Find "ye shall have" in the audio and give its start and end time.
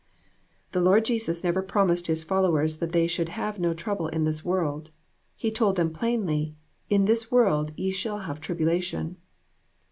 7.77-8.41